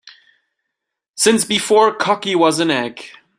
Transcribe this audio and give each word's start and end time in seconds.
Since 1.15 1.45
before 1.45 1.93
cocky 1.93 2.33
was 2.35 2.59
an 2.59 2.71
egg. 2.71 3.05